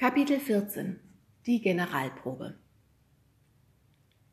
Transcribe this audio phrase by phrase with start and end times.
[0.00, 0.98] Kapitel 14
[1.44, 2.54] Die Generalprobe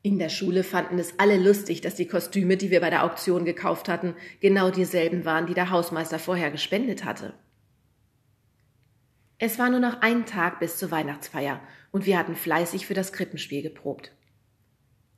[0.01, 3.43] In der Schule fanden es alle lustig, dass die Kostüme, die wir bei der Auktion
[3.43, 7.33] gekauft hatten, genau dieselben waren, die der Hausmeister vorher gespendet hatte.
[9.39, 11.59] Es war nur noch ein Tag bis zur Weihnachtsfeier
[11.91, 14.13] und wir hatten fleißig für das Krippenspiel geprobt.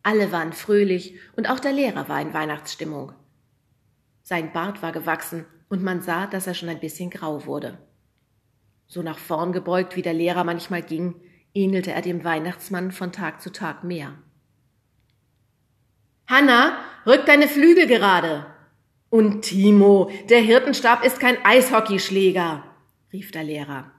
[0.02, 3.11] Alle waren fröhlich und auch der Lehrer war in Weihnachtsstimmung.
[4.23, 7.77] Sein Bart war gewachsen und man sah, dass er schon ein bisschen grau wurde.
[8.90, 11.22] So nach vorn gebeugt, wie der Lehrer manchmal ging,
[11.54, 14.18] ähnelte er dem Weihnachtsmann von Tag zu Tag mehr.
[16.26, 18.48] Hanna, rück deine Flügel gerade.
[19.12, 22.63] Und Timo, der Hirtenstab ist kein Eishockeyschläger,
[23.13, 23.91] rief der Lehrer.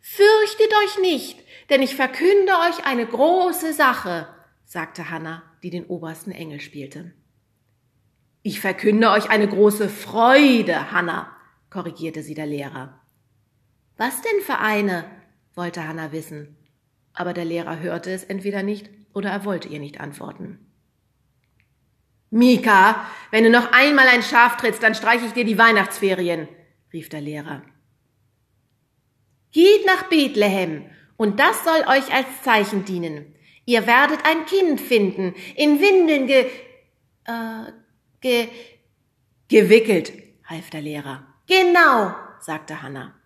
[0.00, 1.38] Fürchtet euch nicht,
[1.68, 4.26] denn ich verkünde euch eine große Sache,
[4.64, 7.12] sagte Hanna, die den obersten Engel spielte.
[8.42, 11.36] Ich verkünde euch eine große Freude, Hanna,
[11.70, 13.01] korrigierte sie der Lehrer.
[14.04, 15.04] Was denn für eine?
[15.54, 16.56] wollte Hanna wissen.
[17.14, 20.58] Aber der Lehrer hörte es entweder nicht oder er wollte ihr nicht antworten.
[22.28, 26.48] Mika, wenn du noch einmal ein Schaf trittst, dann streiche ich dir die Weihnachtsferien,
[26.92, 27.62] rief der Lehrer.
[29.52, 30.84] Geht nach Bethlehem,
[31.16, 33.36] und das soll euch als Zeichen dienen.
[33.66, 36.50] Ihr werdet ein Kind finden, in Windeln ge,
[37.26, 37.72] äh,
[38.20, 38.48] ge,
[39.46, 40.12] gewickelt,
[40.44, 41.24] half der Lehrer.
[41.46, 43.21] Genau, sagte Hanna.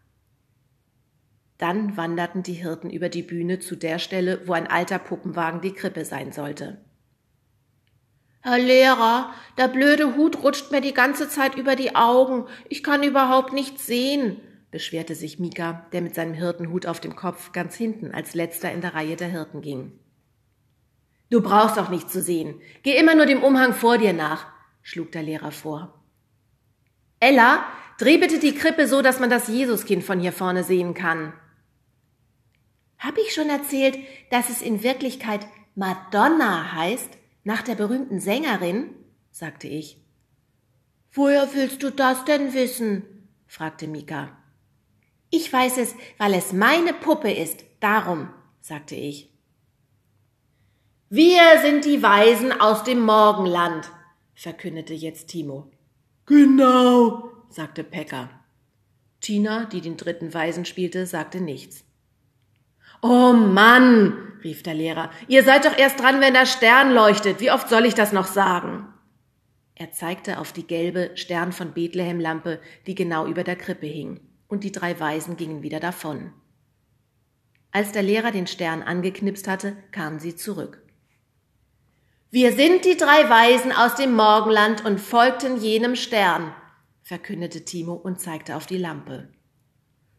[1.58, 5.72] Dann wanderten die Hirten über die Bühne zu der Stelle, wo ein alter Puppenwagen die
[5.72, 6.78] Krippe sein sollte.
[8.42, 12.44] Herr Lehrer, der blöde Hut rutscht mir die ganze Zeit über die Augen.
[12.68, 14.40] Ich kann überhaupt nichts sehen,
[14.70, 18.82] beschwerte sich Mika, der mit seinem Hirtenhut auf dem Kopf ganz hinten als letzter in
[18.82, 19.98] der Reihe der Hirten ging.
[21.28, 22.60] Du brauchst auch nichts zu sehen.
[22.82, 24.46] Geh immer nur dem Umhang vor dir nach,
[24.82, 26.04] schlug der Lehrer vor.
[27.18, 27.64] Ella,
[27.98, 31.32] dreh bitte die Krippe so, dass man das Jesuskind von hier vorne sehen kann.
[33.06, 33.96] Hab ich schon erzählt,
[34.30, 37.10] dass es in Wirklichkeit Madonna heißt,
[37.44, 38.90] nach der berühmten Sängerin?
[39.30, 39.98] sagte ich.
[41.12, 43.04] Woher willst du das denn wissen?
[43.46, 44.36] fragte Mika.
[45.30, 48.28] Ich weiß es, weil es meine Puppe ist, darum,
[48.60, 49.30] sagte ich.
[51.08, 53.88] Wir sind die Weisen aus dem Morgenland,
[54.34, 55.70] verkündete jetzt Timo.
[56.26, 58.30] Genau, sagte Pekka.
[59.20, 61.85] Tina, die den dritten Weisen spielte, sagte nichts.
[63.02, 67.40] Oh Mann, rief der Lehrer, ihr seid doch erst dran, wenn der Stern leuchtet.
[67.40, 68.86] Wie oft soll ich das noch sagen?
[69.74, 74.20] Er zeigte auf die gelbe Stern von Bethlehem Lampe, die genau über der Krippe hing,
[74.48, 76.32] und die drei Weisen gingen wieder davon.
[77.72, 80.82] Als der Lehrer den Stern angeknipst hatte, kamen sie zurück.
[82.30, 86.54] Wir sind die drei Weisen aus dem Morgenland und folgten jenem Stern,
[87.02, 89.28] verkündete Timo und zeigte auf die Lampe.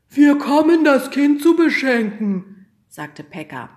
[0.09, 2.56] Wir kommen, das Kind zu beschenken,
[2.87, 3.69] sagte Pekka.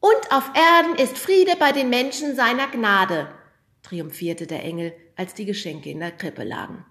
[0.00, 3.28] Und auf Erden ist Friede bei den Menschen seiner Gnade,
[3.82, 6.84] triumphierte der Engel, als die Geschenke in der Krippe lagen.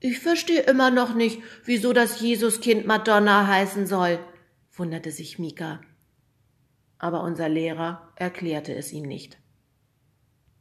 [0.00, 4.18] Ich verstehe immer noch nicht, wieso das Jesuskind Madonna heißen soll,
[4.72, 5.80] wunderte sich Mika.
[6.98, 9.38] Aber unser Lehrer erklärte es ihm nicht.